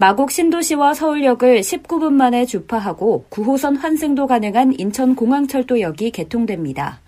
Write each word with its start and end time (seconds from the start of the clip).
마곡 0.00 0.30
신도시와 0.30 0.94
서울역을 0.94 1.60
19분 1.60 2.12
만에 2.12 2.46
주파하고 2.46 3.24
9호선 3.30 3.80
환승도 3.80 4.28
가능한 4.28 4.78
인천공항철도역이 4.78 6.12
개통됩니다. 6.12 7.00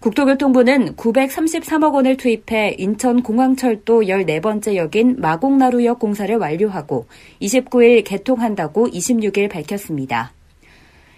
국토교통부는 0.00 0.94
933억 0.94 1.94
원을 1.94 2.16
투입해 2.16 2.76
인천공항철도 2.78 4.02
14번째 4.02 4.76
역인 4.76 5.16
마곡나루역 5.18 5.98
공사를 5.98 6.32
완료하고 6.36 7.06
29일 7.42 8.04
개통한다고 8.04 8.86
26일 8.86 9.50
밝혔습니다. 9.50 10.32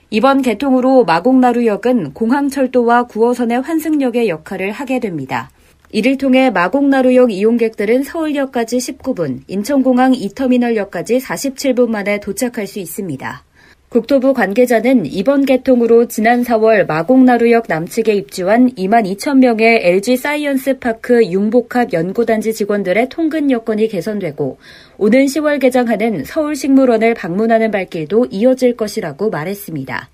이번 0.09 0.41
개통으로 0.41 1.05
마곡나루역은 1.05 2.15
공항철도와 2.15 3.09
9호선의 3.09 3.63
환승역의 3.63 4.31
역할을 4.31 4.73
하게 4.73 4.99
됩니다. 4.99 5.51
이를 5.93 6.19
통해 6.19 6.51
마곡나루역 6.51 7.33
이용객들은 7.33 8.05
서울역까지 8.05 8.79
19분, 8.79 9.41
인천공항 9.49 10.13
2터미널역까지 10.13 11.21
47분 11.21 11.89
만에 11.89 12.21
도착할 12.21 12.69
수 12.69 12.79
있습니다. 12.79 13.45
국토부 13.89 14.33
관계자는 14.33 15.05
이번 15.07 15.45
개통으로 15.45 16.07
지난 16.07 16.45
4월 16.45 16.87
마곡나루역 16.87 17.65
남측에 17.67 18.15
입주한 18.15 18.71
2만 18.77 19.05
2천 19.17 19.39
명의 19.39 19.81
LG 19.85 20.17
Science 20.17 20.79
Park 20.79 21.25
융복합 21.25 21.93
연구단지 21.93 22.55
직원들의 22.55 23.09
통근 23.09 23.51
여건이 23.51 23.89
개선되고 23.89 24.59
오는 24.97 25.25
10월 25.25 25.61
개장하는 25.61 26.25
서울식물원을 26.25 27.15
방문하는 27.15 27.73
발길도 27.73 28.27
이어질 28.31 28.77
것이라고 28.77 29.29
말했습니다. 29.29 30.09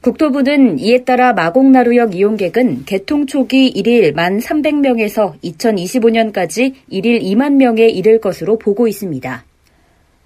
국토부는 0.00 0.78
이에 0.78 1.02
따라 1.02 1.32
마곡나루역 1.32 2.14
이용객은 2.14 2.84
개통 2.86 3.26
초기 3.26 3.72
1일 3.72 4.14
1만 4.14 4.40
300명에서 4.40 5.40
2025년까지 5.42 6.74
1일 6.92 7.20
2만 7.22 7.54
명에 7.54 7.88
이를 7.88 8.20
것으로 8.20 8.58
보고 8.58 8.86
있습니다. 8.86 9.44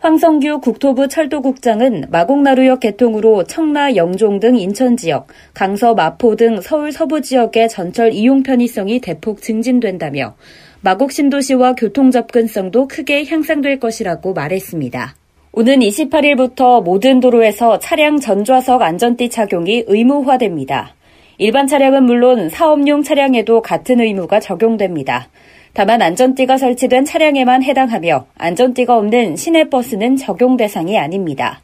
황성규 0.00 0.60
국토부 0.60 1.08
철도국장은 1.08 2.06
마곡나루역 2.10 2.80
개통으로 2.80 3.44
청라, 3.44 3.96
영종 3.96 4.40
등 4.40 4.56
인천 4.56 4.96
지역, 4.96 5.28
강서, 5.54 5.94
마포 5.94 6.36
등 6.36 6.60
서울 6.60 6.92
서부 6.92 7.22
지역의 7.22 7.70
전철 7.70 8.12
이용 8.12 8.42
편의성이 8.42 9.00
대폭 9.00 9.40
증진된다며 9.40 10.34
마곡 10.82 11.12
신도시와 11.12 11.76
교통 11.76 12.10
접근성도 12.10 12.88
크게 12.88 13.24
향상될 13.24 13.78
것이라고 13.78 14.34
말했습니다. 14.34 15.21
오는 15.54 15.80
28일부터 15.80 16.82
모든 16.82 17.20
도로에서 17.20 17.78
차량 17.78 18.18
전좌석 18.18 18.80
안전띠 18.80 19.28
착용이 19.28 19.84
의무화됩니다. 19.86 20.94
일반 21.36 21.66
차량은 21.66 22.04
물론 22.04 22.48
사업용 22.48 23.02
차량에도 23.02 23.60
같은 23.60 24.00
의무가 24.00 24.40
적용됩니다. 24.40 25.28
다만 25.74 26.00
안전띠가 26.00 26.56
설치된 26.56 27.04
차량에만 27.04 27.62
해당하며 27.64 28.26
안전띠가 28.38 28.96
없는 28.96 29.36
시내버스는 29.36 30.16
적용 30.16 30.56
대상이 30.56 30.98
아닙니다. 30.98 31.60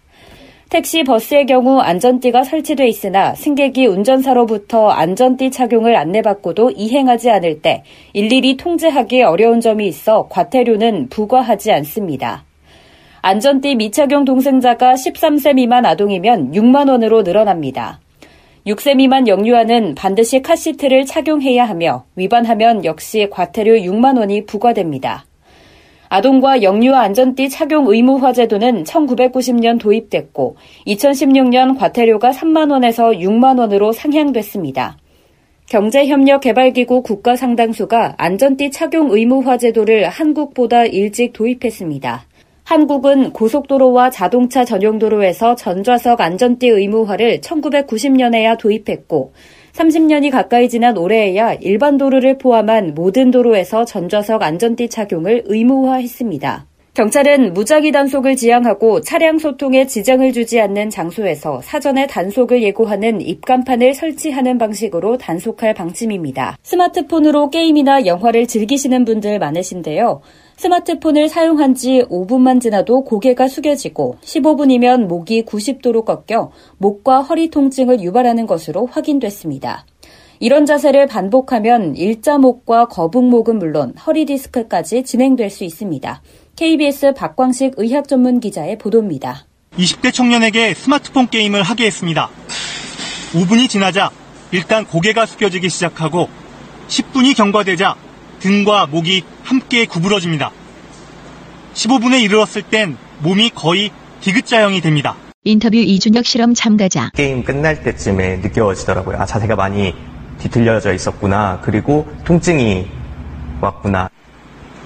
택시, 0.68 1.02
버스의 1.02 1.46
경우 1.46 1.78
안전띠가 1.78 2.44
설치돼 2.44 2.86
있으나 2.88 3.34
승객이 3.34 3.86
운전사로부터 3.86 4.90
안전띠 4.90 5.50
착용을 5.50 5.96
안내받고도 5.96 6.72
이행하지 6.72 7.30
않을 7.30 7.62
때 7.62 7.84
일일이 8.12 8.58
통제하기 8.58 9.22
어려운 9.22 9.62
점이 9.62 9.86
있어 9.86 10.28
과태료는 10.28 11.08
부과하지 11.08 11.72
않습니다. 11.72 12.47
안전띠 13.28 13.74
미착용 13.74 14.24
동승자가 14.24 14.94
13세 14.94 15.56
미만 15.56 15.84
아동이면 15.84 16.52
6만 16.52 16.88
원으로 16.88 17.20
늘어납니다. 17.20 18.00
6세 18.66 18.96
미만 18.96 19.28
영유아는 19.28 19.96
반드시 19.96 20.40
카시트를 20.40 21.04
착용해야 21.04 21.66
하며 21.66 22.06
위반하면 22.16 22.86
역시 22.86 23.28
과태료 23.30 23.72
6만 23.80 24.16
원이 24.16 24.46
부과됩니다. 24.46 25.26
아동과 26.08 26.62
영유아 26.62 27.00
안전띠 27.00 27.50
착용 27.50 27.88
의무화 27.88 28.32
제도는 28.32 28.84
1990년 28.84 29.78
도입됐고 29.78 30.56
2016년 30.86 31.78
과태료가 31.78 32.30
3만 32.30 32.70
원에서 32.70 33.10
6만 33.10 33.58
원으로 33.58 33.92
상향됐습니다. 33.92 34.96
경제협력개발기구 35.66 37.02
국가상당수가 37.02 38.14
안전띠 38.16 38.70
착용 38.70 39.10
의무화 39.10 39.58
제도를 39.58 40.08
한국보다 40.08 40.86
일찍 40.86 41.34
도입했습니다. 41.34 42.27
한국은 42.68 43.32
고속도로와 43.32 44.10
자동차 44.10 44.62
전용도로에서 44.62 45.54
전좌석 45.54 46.20
안전띠 46.20 46.68
의무화를 46.68 47.40
1990년에야 47.40 48.58
도입했고 48.58 49.32
30년이 49.72 50.30
가까이 50.30 50.68
지난 50.68 50.98
올해에야 50.98 51.54
일반 51.62 51.96
도로를 51.96 52.36
포함한 52.36 52.92
모든 52.94 53.30
도로에서 53.30 53.86
전좌석 53.86 54.42
안전띠 54.42 54.90
착용을 54.90 55.44
의무화했습니다. 55.46 56.66
경찰은 56.92 57.54
무작위 57.54 57.90
단속을 57.92 58.36
지향하고 58.36 59.00
차량 59.00 59.38
소통에 59.38 59.86
지장을 59.86 60.30
주지 60.34 60.60
않는 60.60 60.90
장소에서 60.90 61.62
사전에 61.62 62.06
단속을 62.06 62.62
예고하는 62.64 63.22
입간판을 63.22 63.94
설치하는 63.94 64.58
방식으로 64.58 65.16
단속할 65.16 65.72
방침입니다. 65.72 66.58
스마트폰으로 66.62 67.48
게임이나 67.48 68.04
영화를 68.04 68.46
즐기시는 68.46 69.06
분들 69.06 69.38
많으신데요. 69.38 70.20
스마트폰을 70.58 71.28
사용한 71.28 71.76
지 71.76 72.02
5분만 72.10 72.60
지나도 72.60 73.04
고개가 73.04 73.46
숙여지고 73.46 74.18
15분이면 74.24 75.06
목이 75.06 75.44
90도로 75.44 76.04
꺾여 76.04 76.50
목과 76.78 77.22
허리 77.22 77.48
통증을 77.48 78.00
유발하는 78.00 78.46
것으로 78.46 78.86
확인됐습니다. 78.86 79.86
이런 80.40 80.66
자세를 80.66 81.06
반복하면 81.06 81.94
일자목과 81.94 82.86
거북목은 82.86 83.58
물론 83.58 83.94
허리 84.04 84.24
디스크까지 84.24 85.04
진행될 85.04 85.48
수 85.50 85.62
있습니다. 85.62 86.22
KBS 86.56 87.14
박광식 87.14 87.74
의학 87.76 88.08
전문 88.08 88.40
기자의 88.40 88.78
보도입니다. 88.78 89.46
20대 89.76 90.12
청년에게 90.12 90.74
스마트폰 90.74 91.28
게임을 91.28 91.62
하게 91.62 91.86
했습니다. 91.86 92.30
5분이 93.32 93.68
지나자 93.68 94.10
일단 94.50 94.84
고개가 94.84 95.26
숙여지기 95.26 95.68
시작하고 95.68 96.28
10분이 96.88 97.36
경과되자 97.36 97.94
등과 98.40 98.86
목이 98.86 99.22
함께 99.48 99.86
구부러집니다. 99.86 100.50
15분에 101.72 102.20
이르렀을 102.20 102.60
땐 102.60 102.98
몸이 103.20 103.50
거의 103.54 103.90
디귿자형이 104.20 104.82
됩니다. 104.82 105.16
인터뷰 105.42 105.76
이준혁 105.78 106.26
실험 106.26 106.52
참가자. 106.52 107.10
게임 107.14 107.42
끝날 107.42 107.82
때쯤에 107.82 108.36
느껴지더라고요. 108.38 109.16
아, 109.16 109.24
자세가 109.24 109.56
많이 109.56 109.94
뒤틀려져 110.38 110.92
있었구나. 110.92 111.62
그리고 111.62 112.06
통증이 112.26 112.88
왔구나. 113.62 114.10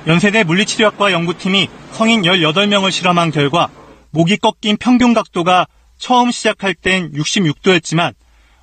연세대 0.07 0.45
물리치료학과 0.45 1.11
연구팀이 1.11 1.69
성인 1.91 2.23
18명을 2.23 2.93
실험한 2.93 3.33
결과 3.33 3.69
목이 4.11 4.37
꺾인 4.37 4.77
평균 4.79 5.13
각도가 5.13 5.67
처음 5.99 6.31
시작할 6.31 6.75
땐 6.75 7.11
66도였지만 7.13 8.15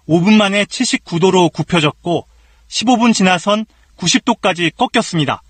5분 0.08 0.34
만에 0.34 0.64
79도로 0.64 1.52
굽혀졌고 1.52 2.26
15분 2.70 3.14
지나선 3.14 3.66
90도까지 3.98 4.72
꺾였습니다. 4.78 5.42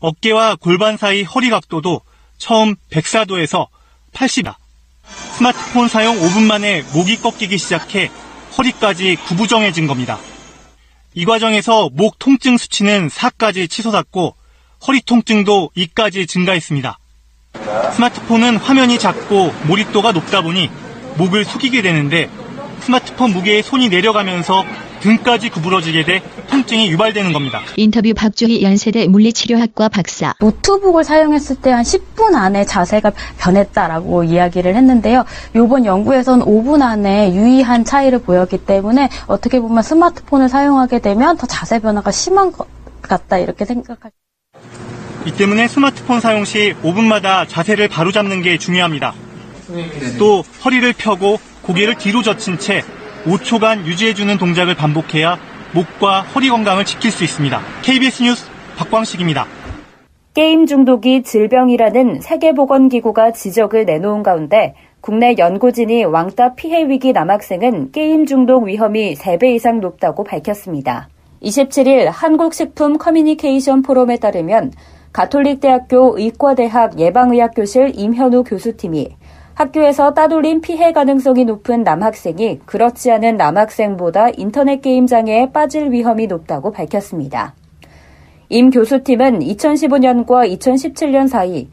어깨와 0.00 0.56
골반 0.56 0.96
사이 0.96 1.22
허리 1.22 1.50
각도도 1.50 2.00
처음 2.38 2.74
104도에서 2.90 3.68
80다. 4.12 4.56
스마트폰 5.36 5.88
사용 5.88 6.16
5분 6.18 6.42
만에 6.46 6.82
목이 6.94 7.20
꺾이기 7.20 7.58
시작해 7.58 8.10
허리까지 8.56 9.16
구부정해진 9.26 9.86
겁니다. 9.86 10.18
이 11.14 11.24
과정에서 11.24 11.90
목 11.92 12.18
통증 12.18 12.56
수치는 12.56 13.08
4까지 13.08 13.68
치솟았고 13.68 14.36
허리 14.86 15.02
통증도 15.02 15.70
2까지 15.76 16.28
증가했습니다. 16.28 16.98
스마트폰은 17.94 18.56
화면이 18.56 18.98
작고 18.98 19.52
몰입도가 19.66 20.12
높다 20.12 20.40
보니 20.40 20.70
목을 21.18 21.44
숙이게 21.44 21.82
되는데 21.82 22.30
스마트폰 22.80 23.32
무게에 23.32 23.62
손이 23.62 23.88
내려가면서 23.88 24.64
등까지 25.00 25.48
구부러지게 25.50 26.04
돼 26.04 26.22
통증이 26.50 26.90
유발되는 26.90 27.32
겁니다. 27.32 27.60
인터뷰 27.76 28.12
박주희 28.14 28.62
연세대 28.62 29.06
물리치료학과 29.08 29.88
박사. 29.88 30.34
노트북을 30.40 31.04
사용했을 31.04 31.56
때 31.56 31.70
한 31.70 31.82
10분 31.84 32.34
안에 32.34 32.64
자세가 32.66 33.12
변했다라고 33.38 34.24
이야기를 34.24 34.74
했는데요. 34.76 35.24
이번 35.54 35.84
연구에서는 35.84 36.44
5분 36.44 36.82
안에 36.82 37.32
유의한 37.34 37.84
차이를 37.84 38.18
보였기 38.20 38.58
때문에 38.58 39.08
어떻게 39.26 39.60
보면 39.60 39.82
스마트폰을 39.82 40.48
사용하게 40.48 40.98
되면 41.00 41.36
더 41.36 41.46
자세 41.46 41.78
변화가 41.78 42.10
심한 42.10 42.52
것 42.52 42.66
같다 43.02 43.38
이렇게 43.38 43.64
생각할. 43.64 44.10
이 45.26 45.32
때문에 45.32 45.68
스마트폰 45.68 46.20
사용 46.20 46.44
시 46.44 46.74
5분마다 46.82 47.46
자세를 47.48 47.88
바로잡는 47.88 48.42
게 48.42 48.58
중요합니다. 48.58 49.14
또 50.18 50.42
허리를 50.64 50.92
펴고 50.94 51.38
고개를 51.62 51.94
뒤로 51.96 52.22
젖힌 52.22 52.58
채 52.58 52.82
5초간 53.24 53.84
유지해주는 53.84 54.38
동작을 54.38 54.74
반복해야 54.74 55.38
목과 55.74 56.22
허리 56.22 56.48
건강을 56.48 56.84
지킬 56.84 57.10
수 57.10 57.22
있습니다. 57.22 57.60
KBS 57.82 58.22
뉴스 58.22 58.46
박광식입니다. 58.76 59.46
게임 60.32 60.64
중독이 60.64 61.22
질병이라는 61.22 62.20
세계보건기구가 62.20 63.32
지적을 63.32 63.84
내놓은 63.84 64.22
가운데 64.22 64.74
국내 65.00 65.34
연구진이 65.36 66.04
왕따 66.04 66.54
피해 66.54 66.88
위기 66.88 67.12
남학생은 67.12 67.92
게임 67.92 68.26
중독 68.26 68.64
위험이 68.64 69.14
3배 69.14 69.54
이상 69.54 69.80
높다고 69.80 70.24
밝혔습니다. 70.24 71.08
27일 71.42 72.10
한국식품 72.12 72.98
커뮤니케이션 72.98 73.82
포럼에 73.82 74.18
따르면 74.18 74.72
가톨릭대학교 75.12 76.18
의과대학 76.18 76.98
예방의학교실 76.98 77.92
임현우 77.96 78.44
교수팀이 78.44 79.08
학교에서 79.60 80.14
따돌림 80.14 80.62
피해 80.62 80.90
가능성이 80.90 81.44
높은 81.44 81.82
남학생이 81.82 82.60
그렇지 82.64 83.10
않은 83.10 83.36
남학생보다 83.36 84.30
인터넷 84.38 84.80
게임 84.80 85.06
장애에 85.06 85.52
빠질 85.52 85.90
위험이 85.90 86.26
높다고 86.28 86.72
밝혔습니다. 86.72 87.54
임 88.48 88.70
교수팀은 88.70 89.40
2015년과 89.40 90.50
2017년 90.58 91.28
사이 91.28 91.68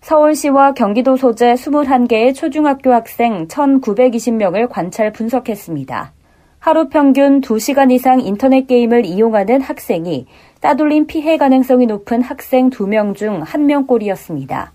서울시와 0.00 0.72
경기도 0.72 1.16
소재 1.16 1.52
21개의 1.52 2.34
초중학교 2.34 2.94
학생 2.94 3.48
1,920명을 3.48 4.70
관찰 4.70 5.12
분석했습니다. 5.12 6.12
하루 6.58 6.88
평균 6.88 7.42
2시간 7.42 7.92
이상 7.92 8.22
인터넷 8.22 8.66
게임을 8.66 9.04
이용하는 9.04 9.60
학생이 9.60 10.24
따돌림 10.62 11.06
피해 11.06 11.36
가능성이 11.36 11.84
높은 11.84 12.22
학생 12.22 12.70
2명 12.70 13.14
중 13.14 13.42
1명꼴이었습니다. 13.42 14.68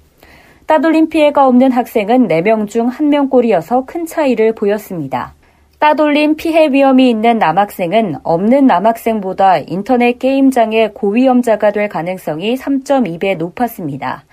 따돌림 0.69 1.09
피해가 1.09 1.47
없는 1.47 1.71
학생은 1.71 2.27
4명 2.27 2.67
중 2.67 2.91
1명꼴이어서 2.91 3.87
큰 3.87 4.05
차이를 4.05 4.53
보였습니다. 4.53 5.33
따돌림 5.79 6.35
피해 6.35 6.67
위험이 6.67 7.09
있는 7.09 7.39
남학생은 7.39 8.17
없는 8.21 8.67
남학생보다 8.67 9.57
인터넷 9.65 10.19
게임장애 10.19 10.91
고위험자가 10.93 11.71
될 11.71 11.89
가능성이 11.89 12.53
3.2배 12.53 13.37
높았습니다. 13.37 14.25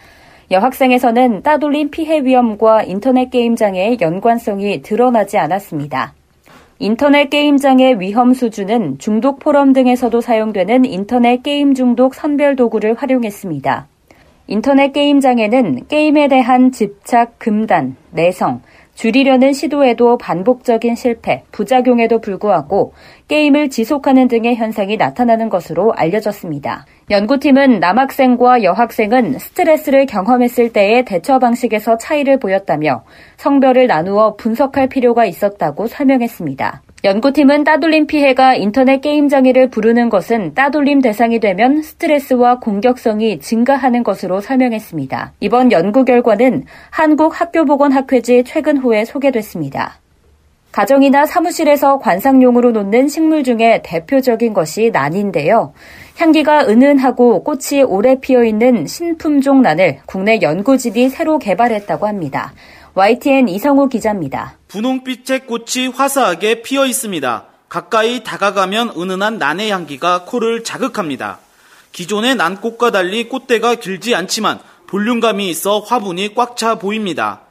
여학생에서는 0.50 1.40
따돌림 1.40 1.90
피해 1.90 2.22
위험과 2.22 2.82
인터넷 2.82 3.30
게임장애의 3.30 3.96
연관성이 4.02 4.82
드러나지 4.82 5.38
않았습니다. 5.38 6.12
인터넷 6.78 7.30
게임장애 7.30 7.96
위험 7.98 8.34
수준은 8.34 8.98
중독 8.98 9.38
포럼 9.38 9.72
등에서도 9.72 10.20
사용되는 10.20 10.84
인터넷 10.84 11.42
게임 11.42 11.72
중독 11.72 12.14
선별 12.14 12.56
도구를 12.56 12.92
활용했습니다. 12.92 13.86
인터넷 14.48 14.92
게임 14.92 15.20
장애는 15.20 15.88
게임에 15.88 16.28
대한 16.28 16.70
집착, 16.70 17.38
금단, 17.38 17.96
내성, 18.12 18.62
줄이려는 18.94 19.52
시도에도 19.52 20.16
반복적인 20.16 20.94
실패, 20.94 21.42
부작용에도 21.52 22.20
불구하고 22.20 22.94
게임을 23.28 23.68
지속하는 23.68 24.26
등의 24.28 24.56
현상이 24.56 24.96
나타나는 24.96 25.50
것으로 25.50 25.92
알려졌습니다. 25.92 26.86
연구팀은 27.10 27.78
남학생과 27.78 28.62
여학생은 28.62 29.38
스트레스를 29.38 30.06
경험했을 30.06 30.72
때의 30.72 31.04
대처 31.04 31.38
방식에서 31.38 31.98
차이를 31.98 32.38
보였다며 32.38 33.04
성별을 33.36 33.86
나누어 33.86 34.34
분석할 34.36 34.88
필요가 34.88 35.26
있었다고 35.26 35.88
설명했습니다. 35.88 36.82
연구팀은 37.06 37.62
따돌림 37.62 38.08
피해가 38.08 38.56
인터넷 38.56 39.00
게임 39.00 39.28
장애를 39.28 39.70
부르는 39.70 40.08
것은 40.08 40.54
따돌림 40.54 41.00
대상이 41.00 41.38
되면 41.38 41.80
스트레스와 41.80 42.58
공격성이 42.58 43.38
증가하는 43.38 44.02
것으로 44.02 44.40
설명했습니다. 44.40 45.34
이번 45.38 45.70
연구 45.70 46.04
결과는 46.04 46.64
한국학교보건학회지 46.90 48.42
최근호에 48.42 49.04
소개됐습니다. 49.04 50.00
가정이나 50.72 51.26
사무실에서 51.26 52.00
관상용으로 52.00 52.72
놓는 52.72 53.06
식물 53.06 53.44
중에 53.44 53.82
대표적인 53.84 54.52
것이 54.52 54.90
난인데요. 54.92 55.74
향기가 56.18 56.66
은은하고 56.66 57.44
꽃이 57.44 57.84
오래 57.86 58.18
피어 58.18 58.42
있는 58.42 58.84
신품종 58.84 59.62
난을 59.62 60.00
국내 60.06 60.40
연구진이 60.42 61.08
새로 61.10 61.38
개발했다고 61.38 62.08
합니다. 62.08 62.52
YTN 62.98 63.50
이성우 63.50 63.90
기자입니다. 63.90 64.56
분홍빛의 64.68 65.44
꽃이 65.44 65.88
화사하게 65.94 66.62
피어 66.62 66.86
있습니다. 66.86 67.44
가까이 67.68 68.24
다가가면 68.24 68.94
은은한 68.96 69.36
난의 69.36 69.70
향기가 69.70 70.24
코를 70.24 70.64
자극합니다. 70.64 71.38
기존의 71.92 72.36
난꽃과 72.36 72.92
달리 72.92 73.28
꽃대가 73.28 73.74
길지 73.74 74.14
않지만 74.14 74.60
볼륨감이 74.86 75.46
있어 75.50 75.80
화분이 75.80 76.34
꽉 76.34 76.56
차 76.56 76.76
보입니다. 76.78 77.42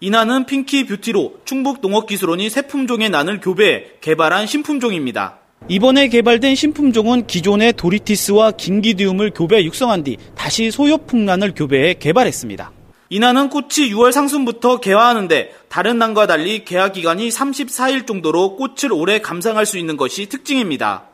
이 0.00 0.08
난은 0.08 0.46
핑키 0.46 0.86
뷰티로 0.86 1.40
충북 1.44 1.82
농업기술원이 1.82 2.48
새 2.48 2.62
품종의 2.62 3.10
난을 3.10 3.40
교배해 3.40 3.84
개발한 4.00 4.46
신품종입니다. 4.46 5.40
이번에 5.68 6.08
개발된 6.08 6.54
신품종은 6.54 7.26
기존의 7.26 7.74
도리티스와 7.74 8.52
긴기디움을 8.52 9.32
교배 9.34 9.62
육성한 9.62 10.04
뒤 10.04 10.16
다시 10.34 10.70
소요풍란을 10.70 11.52
교배해 11.54 11.94
개발했습니다. 11.98 12.75
이난은 13.08 13.50
꽃이 13.50 13.90
6월 13.92 14.10
상순부터 14.10 14.80
개화하는데 14.80 15.54
다른 15.68 15.98
난과 15.98 16.26
달리 16.26 16.64
개화 16.64 16.90
기간이 16.90 17.28
34일 17.28 18.06
정도로 18.06 18.56
꽃을 18.56 18.92
오래 18.92 19.20
감상할 19.20 19.64
수 19.64 19.78
있는 19.78 19.96
것이 19.96 20.26
특징입니다. 20.26 21.04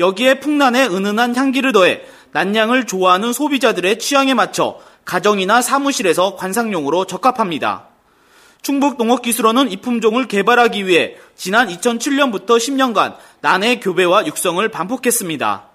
여기에 0.00 0.40
풍란에 0.40 0.86
은은한 0.86 1.36
향기를 1.36 1.72
더해 1.72 2.02
난향을 2.32 2.86
좋아하는 2.86 3.32
소비자들의 3.32 3.98
취향에 3.98 4.34
맞춰 4.34 4.78
가정이나 5.04 5.62
사무실에서 5.62 6.36
관상용으로 6.36 7.04
적합합니다. 7.06 7.86
충북 8.60 8.98
농업기술원은 8.98 9.70
이 9.70 9.76
품종을 9.78 10.26
개발하기 10.26 10.86
위해 10.86 11.16
지난 11.36 11.68
2007년부터 11.68 12.58
10년간 12.58 13.16
난의 13.40 13.80
교배와 13.80 14.26
육성을 14.26 14.68
반복했습니다. 14.68 15.67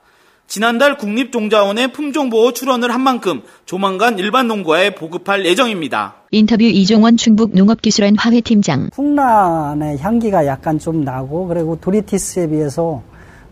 지난달 0.48 0.98
국립종자원의 0.98 1.94
품종보호 1.94 2.54
출원을 2.54 2.94
한 2.94 3.01
만큼 3.01 3.42
조만간 3.66 4.19
일반 4.19 4.48
농가에 4.48 4.94
보급할 4.94 5.45
예정입니다. 5.45 6.16
인터뷰 6.31 6.63
이종원 6.63 7.18
충북 7.18 7.56
농업기술원 7.56 8.18
화훼팀장. 8.18 8.90
풍란의 8.92 9.98
향기가 10.00 10.45
약간 10.45 10.78
좀 10.78 11.04
나고 11.04 11.48
그리고 11.48 11.78
도리티스에 11.80 12.50
비해서 12.50 13.01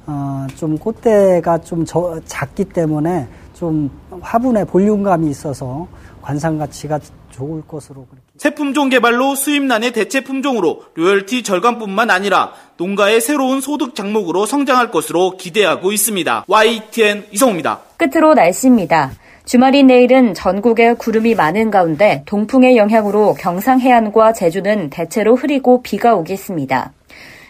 어, 0.05 0.47
좀 0.55 0.77
꽃대가 0.77 1.59
좀 1.59 1.85
저, 1.85 2.19
작기 2.25 2.65
때문에 2.65 3.27
좀 3.53 3.89
화분에 4.19 4.65
볼륨감이 4.65 5.29
있어서 5.29 5.87
관상 6.21 6.57
가치가 6.57 6.99
좋을 7.31 7.63
것으로 7.67 8.05
그렇게. 8.05 8.25
새 8.37 8.53
품종 8.53 8.89
개발로 8.89 9.35
수입난의 9.35 9.93
대체 9.93 10.21
품종으로 10.21 10.83
로열티 10.93 11.43
절감뿐만 11.43 12.11
아니라 12.11 12.53
농가의 12.77 13.21
새로운 13.21 13.61
소득 13.61 13.95
장목으로 13.95 14.45
성장할 14.45 14.91
것으로 14.91 15.37
기대하고 15.37 15.91
있습니다. 15.91 16.45
YTN 16.47 17.25
이성우입니다. 17.31 17.79
끝으로 17.97 18.33
날씨입니다. 18.33 19.11
주말인 19.45 19.87
내일은 19.87 20.33
전국에 20.33 20.93
구름이 20.93 21.35
많은 21.35 21.71
가운데 21.71 22.23
동풍의 22.25 22.77
영향으로 22.77 23.33
경상 23.33 23.79
해안과 23.79 24.33
제주는 24.33 24.89
대체로 24.89 25.35
흐리고 25.35 25.81
비가 25.81 26.15
오겠습니다. 26.15 26.93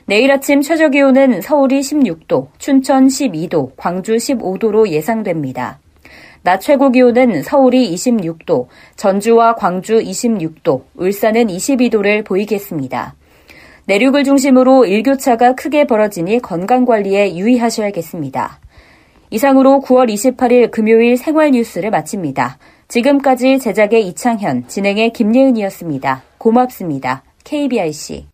내일 0.06 0.32
아침 0.32 0.62
최저 0.62 0.90
기온은 0.90 1.42
서울이 1.42 1.82
16도, 1.82 2.48
춘천 2.58 3.08
12도, 3.08 3.72
광주 3.78 4.16
15도로 4.16 4.90
예상됩니다. 4.90 5.80
낮 6.44 6.60
최고 6.60 6.92
기온은 6.92 7.44
서울이 7.44 7.94
26도, 7.94 8.68
전주와 8.96 9.56
광주 9.56 10.00
26도, 10.00 10.84
울산은 10.96 11.48
22도를 11.48 12.26
보이겠습니다. 12.26 13.16
내륙을 13.86 14.24
중심으로 14.24 14.86
일교차가 14.86 15.54
크게 15.54 15.86
벌어지니 15.86 16.40
건강관리에 16.40 17.36
유의하셔야겠습니다. 17.36 18.60
이상으로 19.30 19.82
9월 19.86 20.12
28일 20.12 20.72
금요일 20.72 21.18
생활 21.18 21.52
뉴스를 21.52 21.90
마칩니다. 21.90 22.58
지금까지 22.88 23.60
제작의 23.60 24.06
이창현, 24.08 24.68
진행의 24.68 25.14
김예은이었습니다. 25.14 26.24
고맙습니다. 26.38 27.24
KBIC. 27.44 28.26